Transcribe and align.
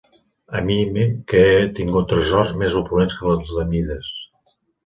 A 0.59 0.61
mi 0.69 0.77
que 1.33 1.43
he 1.51 1.59
tingut 1.81 2.09
tresors 2.15 2.57
més 2.63 2.75
opulents 2.83 3.21
que 3.21 3.31
els 3.37 3.55
de 3.59 3.71
Mides 3.75 4.13